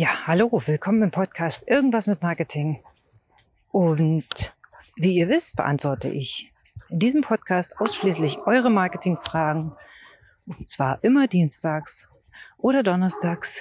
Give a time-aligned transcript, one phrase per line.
[0.00, 2.82] Ja, hallo, willkommen im Podcast Irgendwas mit Marketing.
[3.70, 4.56] Und
[4.96, 6.54] wie ihr wisst, beantworte ich
[6.88, 9.72] in diesem Podcast ausschließlich eure Marketingfragen.
[10.46, 12.08] Und zwar immer dienstags
[12.56, 13.60] oder donnerstags.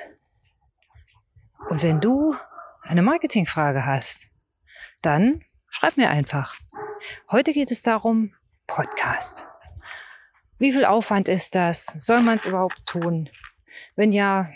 [1.68, 2.34] Und wenn du
[2.84, 4.30] eine Marketingfrage hast,
[5.02, 6.56] dann schreib mir einfach.
[7.30, 8.34] Heute geht es darum,
[8.66, 9.46] Podcast.
[10.58, 11.88] Wie viel Aufwand ist das?
[12.00, 13.30] Soll man es überhaupt tun?
[13.98, 14.50] Wenn ja,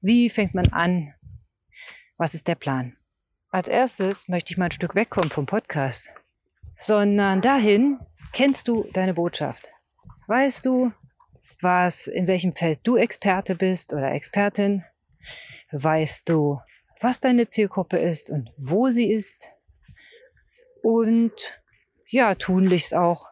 [0.00, 1.14] wie fängt man an?
[2.16, 2.96] Was ist der Plan?
[3.50, 6.10] Als erstes möchte ich mal ein Stück wegkommen vom Podcast,
[6.76, 7.98] sondern dahin
[8.32, 9.72] kennst du deine Botschaft.
[10.26, 10.92] Weißt du,
[11.60, 14.84] was, in welchem Feld du Experte bist oder Expertin?
[15.72, 16.60] Weißt du,
[17.00, 19.52] was deine Zielgruppe ist und wo sie ist?
[20.82, 21.32] Und
[22.08, 23.26] ja, tunlichst auch,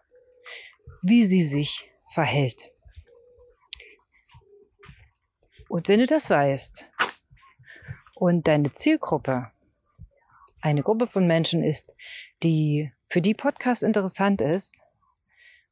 [1.02, 2.73] wie sie sich verhält.
[5.74, 6.88] Und wenn du das weißt
[8.14, 9.50] und deine Zielgruppe
[10.60, 11.92] eine Gruppe von Menschen ist,
[12.44, 14.80] die für die Podcast interessant ist,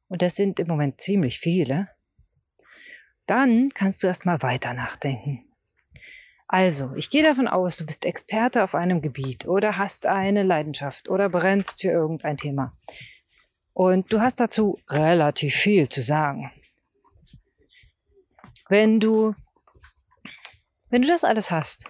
[0.09, 1.87] und das sind im Moment ziemlich viele,
[3.27, 5.45] dann kannst du erstmal weiter nachdenken.
[6.49, 11.07] Also, ich gehe davon aus, du bist Experte auf einem Gebiet oder hast eine Leidenschaft
[11.07, 12.75] oder brennst für irgendein Thema.
[13.71, 16.51] Und du hast dazu relativ viel zu sagen.
[18.67, 19.33] Wenn du,
[20.93, 21.85] wenn du das alles hast,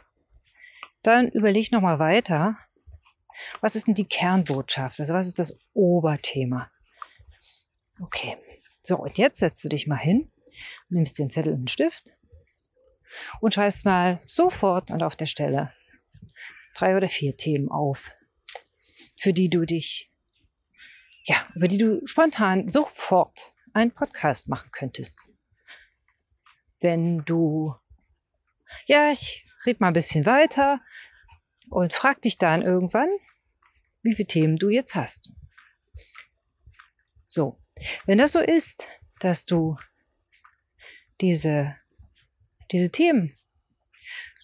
[1.04, 2.58] dann überleg nochmal weiter.
[3.60, 4.98] Was ist denn die Kernbotschaft?
[5.02, 6.72] Also was ist das Oberthema?
[8.02, 8.38] Okay.
[8.82, 10.32] So, und jetzt setzt du dich mal hin,
[10.88, 12.18] nimmst den Zettel und einen Stift
[13.42, 15.74] und schreibst mal sofort und auf der Stelle
[16.74, 18.10] drei oder vier Themen auf,
[19.18, 20.14] für die du dich
[21.26, 25.30] ja, über die du spontan sofort einen Podcast machen könntest.
[26.80, 27.76] Wenn du,
[28.86, 30.82] ja, ich red mal ein bisschen weiter
[31.70, 33.10] und frag dich dann irgendwann,
[34.02, 35.32] wie viele Themen du jetzt hast.
[37.28, 37.60] So,
[38.06, 38.90] wenn das so ist,
[39.20, 39.78] dass du
[41.22, 41.76] diese,
[42.72, 43.36] diese Themen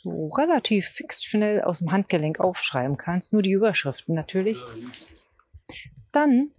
[0.01, 4.63] so relativ fix schnell aus dem Handgelenk aufschreiben kannst, nur die Überschriften natürlich,
[6.11, 6.51] dann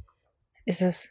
[0.66, 1.10] ist es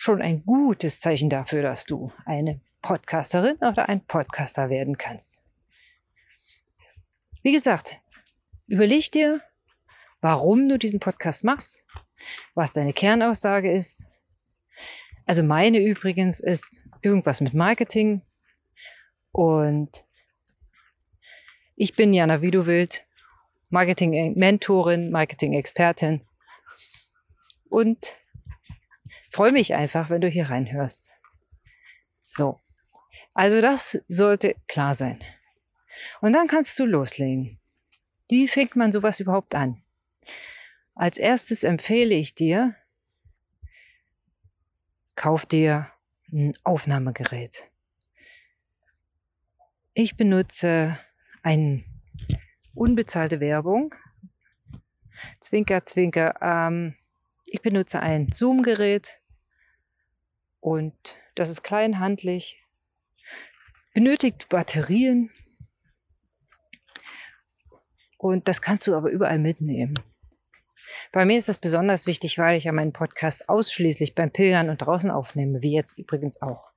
[0.00, 5.42] schon ein gutes Zeichen dafür, dass du eine Podcasterin oder ein Podcaster werden kannst.
[7.42, 8.00] Wie gesagt,
[8.66, 9.42] überleg dir,
[10.22, 11.84] warum du diesen Podcast machst,
[12.54, 14.06] was deine Kernaussage ist.
[15.26, 18.22] Also meine übrigens ist irgendwas mit Marketing
[19.32, 20.06] und
[21.76, 23.04] ich bin Jana Widowild,
[23.68, 26.22] Marketing-Mentorin, Marketing-Expertin
[27.68, 28.18] und
[29.30, 31.12] freue mich einfach, wenn du hier reinhörst.
[32.26, 32.60] So.
[33.32, 35.22] Also das sollte klar sein.
[36.20, 37.58] Und dann kannst du loslegen.
[38.28, 39.82] Wie fängt man sowas überhaupt an?
[40.94, 42.76] Als erstes empfehle ich dir,
[45.14, 45.90] kauf dir
[46.32, 47.70] ein Aufnahmegerät.
[49.94, 50.98] Ich benutze
[51.42, 51.84] eine
[52.74, 53.94] unbezahlte Werbung.
[55.40, 56.34] Zwinker, zwinker.
[56.40, 56.94] Ähm,
[57.44, 59.19] ich benutze ein Zoom-Gerät
[60.60, 62.62] und das ist kleinhandlich,
[63.94, 65.30] benötigt Batterien.
[68.18, 69.98] Und das kannst du aber überall mitnehmen.
[71.12, 74.78] Bei mir ist das besonders wichtig, weil ich ja meinen Podcast ausschließlich beim Pilgern und
[74.82, 76.70] draußen aufnehme, wie jetzt übrigens auch.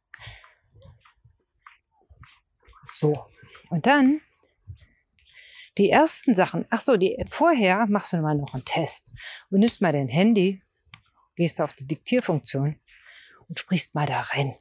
[2.93, 3.25] So,
[3.69, 4.21] und dann
[5.77, 9.11] die ersten Sachen, ach so, die, vorher machst du mal noch einen Test.
[9.49, 10.61] Und nimmst mal dein Handy,
[11.35, 12.79] gehst auf die Diktierfunktion
[13.53, 14.57] und sprichst mal da rein.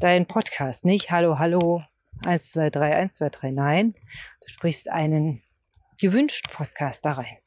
[0.00, 1.80] Dein Podcast, nicht Hallo, Hallo,
[2.24, 3.94] 1, 2, 3, 1, 2, 3, nein.
[4.40, 5.44] Du sprichst einen
[5.96, 7.38] gewünschten Podcast da rein.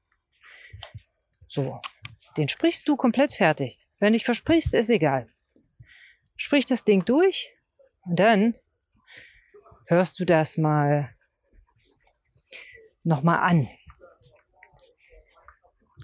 [1.47, 1.81] So,
[2.37, 3.85] den sprichst du komplett fertig.
[3.99, 5.27] Wenn du dich versprichst, ist egal.
[6.37, 7.53] Sprich das Ding durch
[8.05, 8.55] und dann
[9.85, 11.13] hörst du das mal
[13.03, 13.67] nochmal an.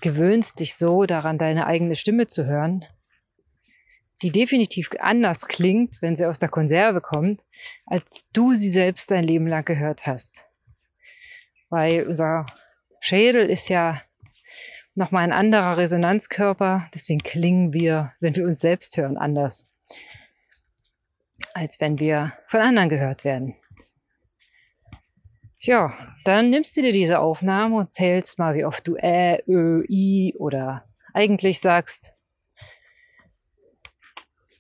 [0.01, 2.83] Gewöhnst dich so daran, deine eigene Stimme zu hören,
[4.25, 7.45] die definitiv anders klingt, wenn sie aus der Konserve kommt,
[7.85, 10.49] als du sie selbst dein Leben lang gehört hast.
[11.69, 12.47] Weil unser
[12.99, 14.01] Schädel ist ja
[14.95, 19.67] nochmal ein anderer Resonanzkörper, deswegen klingen wir, wenn wir uns selbst hören, anders,
[21.53, 23.55] als wenn wir von anderen gehört werden.
[25.59, 25.93] Ja,
[26.23, 30.33] dann nimmst du dir diese Aufnahme und zählst mal, wie oft du Ä, Ö, I
[30.39, 30.83] oder
[31.13, 32.14] eigentlich sagst.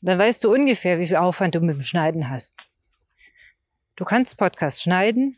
[0.05, 2.61] Dann weißt du ungefähr, wie viel Aufwand du mit dem Schneiden hast.
[3.95, 5.35] Du kannst Podcast schneiden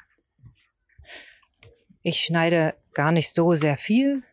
[2.03, 4.23] Ich schneide gar nicht so sehr viel,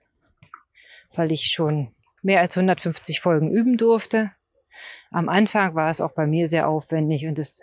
[1.15, 4.33] weil ich schon mehr als 150 Folgen üben durfte.
[5.13, 7.63] Am Anfang war es auch bei mir sehr aufwendig und es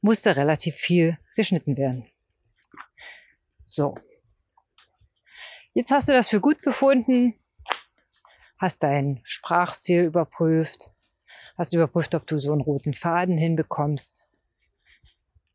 [0.00, 2.06] musste relativ viel geschnitten werden.
[3.64, 3.96] So.
[5.74, 7.34] Jetzt hast du das für gut befunden,
[8.56, 10.92] hast deinen Sprachstil überprüft,
[11.58, 14.28] hast überprüft, ob du so einen roten Faden hinbekommst.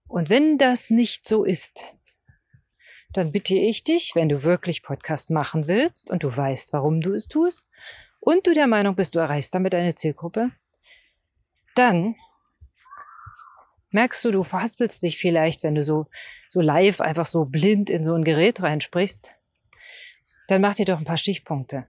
[0.07, 1.95] Und wenn das nicht so ist,
[3.13, 7.13] dann bitte ich dich, wenn du wirklich Podcast machen willst und du weißt, warum du
[7.13, 7.71] es tust
[8.19, 10.51] und du der Meinung bist, du erreichst damit deine Zielgruppe,
[11.75, 12.15] dann
[13.91, 16.07] merkst du, du verhaspelst dich vielleicht, wenn du so,
[16.49, 19.31] so live einfach so blind in so ein Gerät reinsprichst,
[20.47, 21.87] dann mach dir doch ein paar Stichpunkte.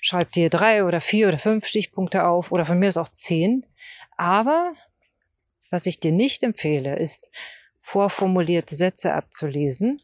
[0.00, 3.66] Schreib dir drei oder vier oder fünf Stichpunkte auf oder von mir ist auch zehn.
[4.16, 4.74] Aber
[5.70, 7.30] was ich dir nicht empfehle, ist
[7.80, 10.00] vorformulierte Sätze abzulesen.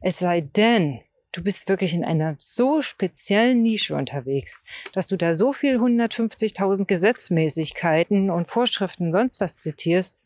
[0.00, 1.00] Es sei denn,
[1.32, 4.62] du bist wirklich in einer so speziellen Nische unterwegs,
[4.92, 10.24] dass du da so viel 150.000 Gesetzmäßigkeiten und Vorschriften und sonst was zitierst,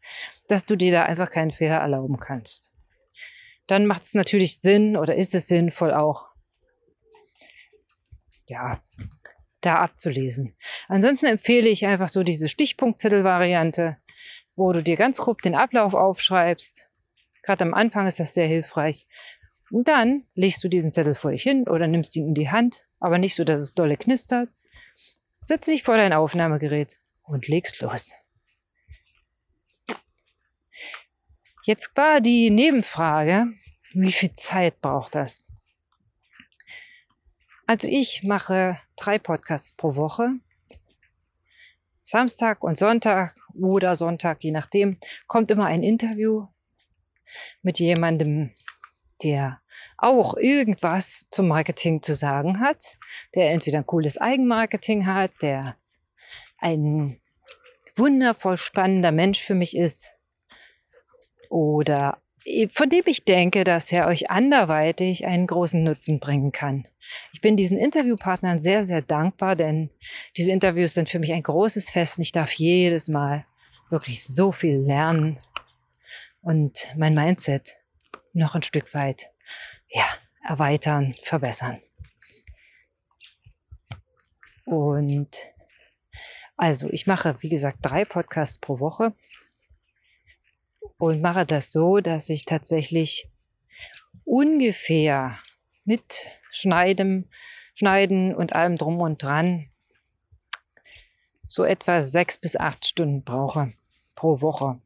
[0.49, 2.71] dass du dir da einfach keinen Fehler erlauben kannst.
[3.67, 6.29] Dann macht es natürlich Sinn oder ist es sinnvoll auch,
[8.47, 8.83] ja,
[9.61, 10.55] da abzulesen.
[10.89, 13.97] Ansonsten empfehle ich einfach so diese Stichpunktzettel-Variante,
[14.55, 16.89] wo du dir ganz grob den Ablauf aufschreibst.
[17.43, 19.07] Gerade am Anfang ist das sehr hilfreich.
[19.71, 22.87] Und dann legst du diesen Zettel vor dich hin oder nimmst ihn in die Hand,
[23.01, 24.49] aber nicht so, dass es dolle knistert.
[25.45, 28.15] Setz dich vor dein Aufnahmegerät und legst los.
[31.65, 33.47] Jetzt war die Nebenfrage,
[33.93, 35.46] wie viel Zeit braucht das?
[37.69, 40.35] Also ich mache drei Podcasts pro Woche.
[42.05, 46.47] Samstag und Sonntag oder Sonntag, je nachdem, kommt immer ein Interview
[47.63, 48.55] mit jemandem,
[49.25, 49.61] der
[49.99, 52.97] auch irgendwas zum Marketing zu sagen hat,
[53.35, 55.77] der entweder ein cooles Eigenmarketing hat, der
[56.59, 57.21] ein
[57.97, 60.09] wundervoll spannender Mensch für mich ist
[61.51, 62.23] oder
[62.71, 66.87] von dem ich denke, dass er euch anderweitig einen großen Nutzen bringen kann.
[67.33, 69.91] Ich bin diesen Interviewpartnern sehr, sehr dankbar, denn
[70.37, 73.45] diese Interviews sind für mich ein großes Fest und ich darf jedes Mal
[73.91, 75.39] wirklich so viel lernen
[76.43, 77.77] und mein Mindset
[78.33, 79.31] noch ein Stück weit,
[79.89, 80.07] ja,
[80.47, 81.81] erweitern, verbessern.
[84.65, 85.37] Und
[86.57, 89.13] also, ich mache, wie gesagt, drei Podcasts pro Woche
[90.99, 93.29] und mache das so, dass ich tatsächlich
[94.25, 95.39] ungefähr
[95.85, 97.31] mit Schneiden,
[97.75, 99.71] Schneiden und allem drum und dran
[101.49, 103.73] so etwa sechs bis acht Stunden brauche
[104.15, 104.81] pro Woche,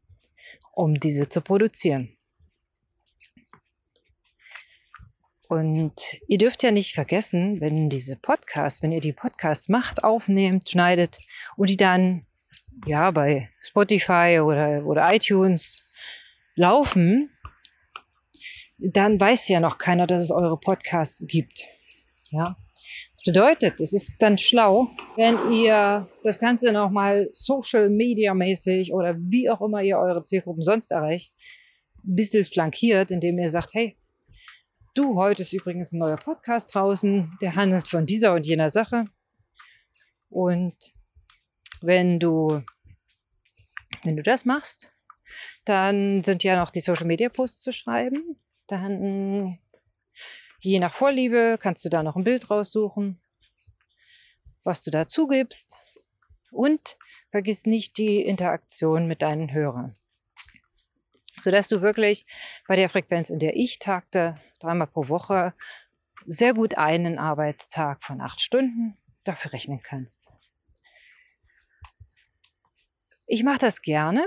[0.72, 2.16] um diese zu produzieren.
[5.48, 10.68] Und ihr dürft ja nicht vergessen, wenn diese Podcasts, wenn ihr die Podcasts macht, aufnehmt,
[10.68, 11.18] schneidet
[11.56, 12.24] und die dann
[12.86, 15.89] ja bei Spotify oder, oder iTunes
[16.60, 17.30] laufen,
[18.78, 21.66] dann weiß ja noch keiner, dass es eure Podcasts gibt.
[22.30, 22.56] Ja.
[23.24, 29.50] Bedeutet, es ist dann schlau, wenn ihr das Ganze nochmal Social Media mäßig oder wie
[29.50, 31.34] auch immer ihr eure Zielgruppen sonst erreicht,
[32.04, 33.98] ein bisschen flankiert, indem ihr sagt, hey,
[34.94, 39.04] du, heute ist übrigens ein neuer Podcast draußen, der handelt von dieser und jener Sache.
[40.30, 40.76] Und
[41.82, 42.62] wenn du,
[44.02, 44.90] wenn du das machst,
[45.64, 48.36] dann sind ja noch die Social Media Posts zu schreiben.
[48.66, 49.58] Dann,
[50.60, 53.20] je nach Vorliebe, kannst du da noch ein Bild raussuchen,
[54.64, 55.78] was du dazu gibst.
[56.50, 56.98] Und
[57.30, 59.96] vergiss nicht die Interaktion mit deinen Hörern.
[61.40, 62.26] Sodass du wirklich
[62.66, 65.54] bei der Frequenz, in der ich tagte, dreimal pro Woche,
[66.26, 70.30] sehr gut einen Arbeitstag von acht Stunden dafür rechnen kannst.
[73.26, 74.26] Ich mache das gerne,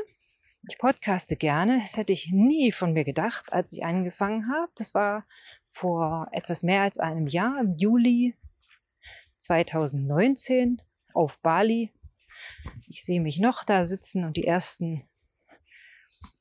[0.67, 1.79] ich podcaste gerne.
[1.82, 4.72] Das hätte ich nie von mir gedacht, als ich angefangen habe.
[4.75, 5.25] Das war
[5.70, 8.38] vor etwas mehr als einem Jahr, im Juli
[9.39, 10.82] 2019
[11.13, 11.91] auf Bali.
[12.88, 15.08] Ich sehe mich noch da sitzen und die ersten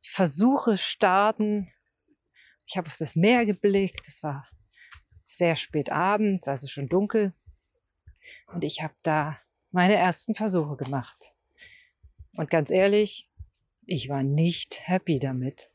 [0.01, 1.73] Versuche starten.
[2.67, 4.07] Ich habe auf das Meer geblickt.
[4.07, 4.47] Es war
[5.27, 7.35] sehr spät abends, also schon dunkel.
[8.47, 9.39] Und ich habe da
[9.73, 11.35] meine ersten Versuche gemacht.
[12.37, 13.32] Und ganz ehrlich,
[13.87, 15.71] ich war nicht happy damit.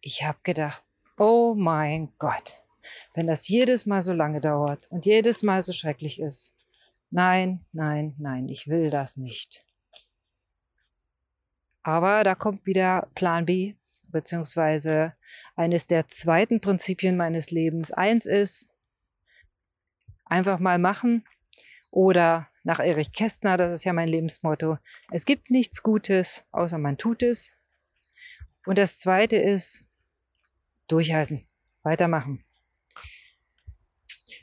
[0.00, 0.82] Ich habe gedacht,
[1.16, 2.62] oh mein Gott,
[3.14, 6.56] wenn das jedes Mal so lange dauert und jedes Mal so schrecklich ist.
[7.10, 9.64] Nein, nein, nein, ich will das nicht.
[11.82, 13.74] Aber da kommt wieder Plan B
[14.08, 15.14] beziehungsweise
[15.56, 17.92] eines der zweiten Prinzipien meines Lebens.
[17.92, 18.68] Eins ist,
[20.24, 21.24] einfach mal machen
[21.90, 24.78] oder nach Erich Kästner, das ist ja mein Lebensmotto,
[25.12, 27.52] es gibt nichts Gutes, außer man tut es.
[28.66, 29.86] Und das zweite ist,
[30.88, 31.46] durchhalten,
[31.84, 32.44] weitermachen.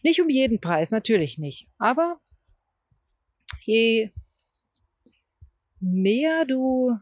[0.03, 1.67] Nicht um jeden Preis, natürlich nicht.
[1.77, 2.21] Aber
[3.59, 4.13] je
[5.81, 6.97] mehr du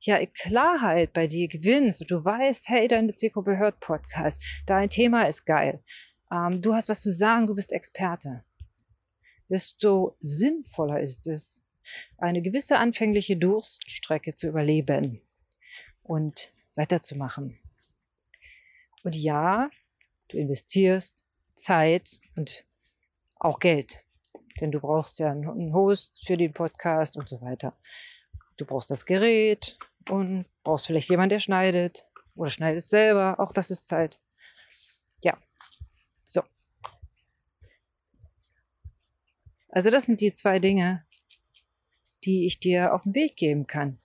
[0.00, 5.24] ja Klarheit bei dir gewinnst und du weißt, hey, deine Zielgruppe hört Podcast, dein Thema
[5.24, 5.82] ist geil,
[6.32, 8.45] ähm, du hast was zu sagen, du bist Experte,
[9.50, 11.62] desto sinnvoller ist es,
[12.18, 15.20] eine gewisse anfängliche Durststrecke zu überleben
[16.02, 17.58] und weiterzumachen.
[19.04, 19.70] Und ja,
[20.28, 22.64] du investierst Zeit und
[23.36, 24.02] auch Geld,
[24.60, 27.76] denn du brauchst ja einen Host für den Podcast und so weiter.
[28.56, 33.38] Du brauchst das Gerät und brauchst vielleicht jemanden, der schneidet oder schneidest selber.
[33.38, 34.18] Auch das ist Zeit.
[35.22, 35.38] Ja,
[39.70, 41.04] Also das sind die zwei Dinge,
[42.24, 43.98] die ich dir auf den Weg geben kann.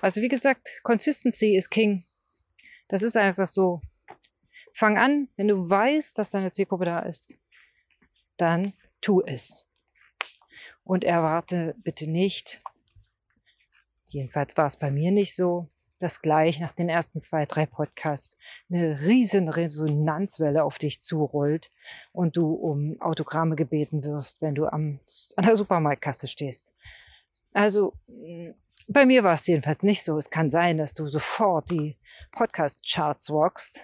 [0.00, 2.04] Also wie gesagt, Consistency ist King.
[2.88, 3.80] Das ist einfach so.
[4.72, 7.38] Fang an, wenn du weißt, dass deine Zielgruppe da ist,
[8.36, 9.66] dann tu es.
[10.84, 12.62] Und erwarte bitte nicht,
[14.08, 18.36] jedenfalls war es bei mir nicht so, dass gleich nach den ersten zwei, drei Podcasts
[18.70, 21.70] eine riesen Resonanzwelle auf dich zurollt
[22.12, 25.00] und du um Autogramme gebeten wirst, wenn du am,
[25.36, 26.72] an der Supermarktkasse stehst.
[27.52, 28.50] Also mm,
[28.86, 30.16] bei mir war es jedenfalls nicht so.
[30.16, 31.96] Es kann sein, dass du sofort die
[32.32, 33.82] Podcast-Charts rockst.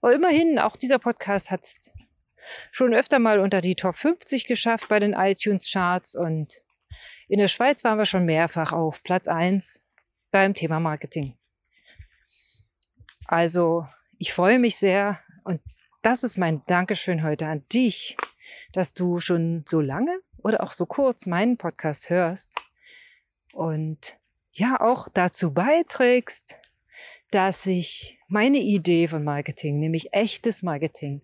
[0.00, 1.90] Aber immerhin, auch dieser Podcast hat es
[2.70, 6.62] schon öfter mal unter die Top 50 geschafft bei den iTunes-Charts und
[7.28, 9.84] in der Schweiz waren wir schon mehrfach auf Platz 1
[10.30, 11.36] beim Thema Marketing.
[13.26, 13.86] Also,
[14.18, 15.60] ich freue mich sehr und
[16.02, 18.16] das ist mein Dankeschön heute an dich,
[18.72, 22.54] dass du schon so lange oder auch so kurz meinen Podcast hörst
[23.52, 24.18] und
[24.52, 26.56] ja auch dazu beiträgst,
[27.30, 31.22] dass ich meine Idee von Marketing, nämlich echtes Marketing,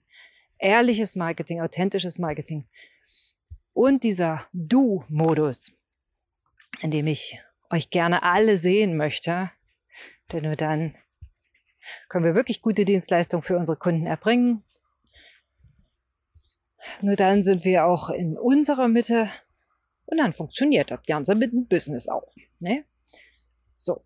[0.58, 2.68] ehrliches Marketing, authentisches Marketing
[3.72, 5.72] und dieser Du-Modus,
[6.80, 7.38] in dem ich
[7.70, 9.50] euch gerne alle sehen möchte,
[10.32, 10.96] denn nur dann
[12.08, 14.64] können wir wirklich gute Dienstleistungen für unsere Kunden erbringen.
[17.00, 19.30] Nur dann sind wir auch in unserer Mitte
[20.06, 22.32] und dann funktioniert das Ganze mit dem Business auch.
[22.60, 22.84] Ne?
[23.74, 24.04] So.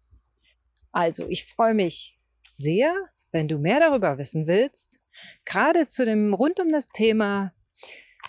[0.93, 2.95] Also, ich freue mich sehr,
[3.31, 5.01] wenn du mehr darüber wissen willst.
[5.45, 7.53] Gerade zu dem, rund um das Thema,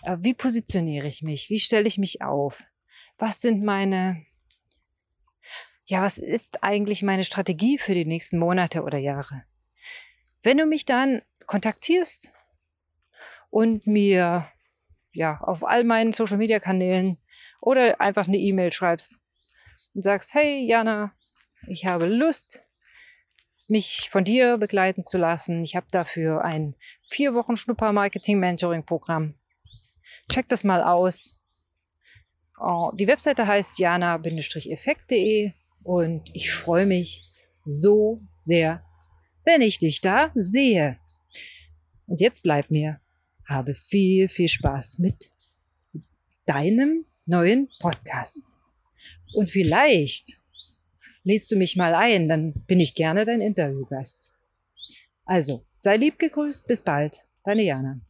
[0.03, 1.49] äh, wie positioniere ich mich?
[1.49, 2.63] Wie stelle ich mich auf?
[3.17, 4.25] Was sind meine
[5.85, 9.43] ja, was ist eigentlich meine Strategie für die nächsten Monate oder Jahre?
[10.43, 12.33] Wenn du mich dann kontaktierst
[13.49, 14.47] und mir
[15.11, 17.17] ja auf all meinen Social Media Kanälen
[17.59, 19.19] oder einfach eine E-Mail schreibst
[19.93, 21.13] und sagst, hey Jana,
[21.67, 22.65] ich habe Lust,
[23.67, 25.63] mich von dir begleiten zu lassen.
[25.63, 26.75] Ich habe dafür ein
[27.09, 29.35] vier Wochen Schnupper Marketing Mentoring Programm.
[30.31, 31.41] Check das mal aus.
[32.59, 37.23] Oh, die Webseite heißt jana-effekt.de und ich freue mich
[37.65, 38.83] so sehr,
[39.45, 40.99] wenn ich dich da sehe.
[42.07, 42.99] Und jetzt bleib mir,
[43.45, 45.31] habe viel, viel Spaß mit
[46.45, 48.43] deinem neuen Podcast.
[49.33, 50.41] Und vielleicht
[51.23, 54.33] lädst du mich mal ein, dann bin ich gerne dein Interviewgast.
[55.25, 58.01] Also, sei lieb gegrüßt, bis bald, deine Jana.